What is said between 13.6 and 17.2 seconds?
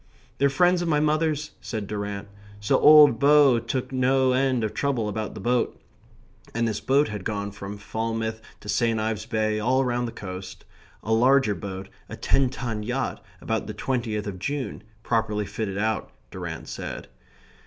the twentieth of June, properly fitted out, Durrant said...